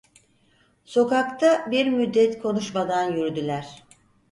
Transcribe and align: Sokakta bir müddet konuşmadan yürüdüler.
Sokakta 0.85 1.71
bir 1.71 1.85
müddet 1.85 2.41
konuşmadan 2.41 3.11
yürüdüler. 3.15 3.83